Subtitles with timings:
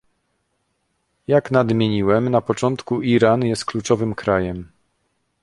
[1.27, 4.71] Jak nadmieniłem na początku, Iran jest kluczowym krajem